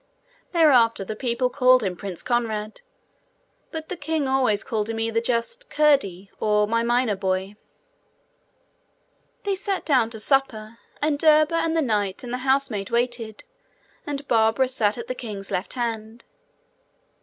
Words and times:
Thereafter 0.51 1.05
the 1.05 1.15
people 1.15 1.51
called 1.51 1.83
him 1.83 1.95
Prince 1.95 2.23
Conrad; 2.23 2.81
but 3.69 3.87
the 3.87 3.95
king 3.95 4.27
always 4.27 4.63
called 4.63 4.89
him 4.89 4.99
either 4.99 5.21
just 5.21 5.69
Curdie, 5.69 6.31
or 6.39 6.67
my 6.67 6.81
miner 6.81 7.15
boy. 7.15 7.53
They 9.43 9.53
sat 9.53 9.85
down 9.85 10.09
to 10.09 10.19
supper, 10.19 10.79
and 11.03 11.19
Derba 11.19 11.57
and 11.57 11.77
the 11.77 11.83
knight 11.83 12.23
and 12.23 12.33
the 12.33 12.39
housemaid 12.39 12.89
waited, 12.89 13.43
and 14.07 14.27
Barbara 14.27 14.69
sat 14.69 14.97
at 14.97 15.05
the 15.05 15.13
king's 15.13 15.51
left 15.51 15.73
hand. 15.73 16.25